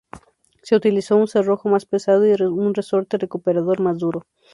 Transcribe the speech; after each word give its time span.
Se 0.63 0.75
utilizó 0.75 1.15
un 1.15 1.27
cerrojo 1.27 1.69
más 1.69 1.85
pesado 1.85 2.25
y 2.25 2.31
un 2.41 2.73
resorte 2.73 3.19
recuperador 3.19 3.81
más 3.81 3.99
duro. 3.99 4.25